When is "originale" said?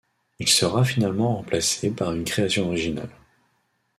2.69-3.11